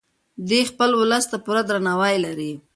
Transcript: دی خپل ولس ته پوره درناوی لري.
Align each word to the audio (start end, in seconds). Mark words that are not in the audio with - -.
دی 0.49 0.59
خپل 0.71 0.89
ولس 0.99 1.25
ته 1.31 1.37
پوره 1.45 1.61
درناوی 1.69 2.15
لري. 2.25 2.51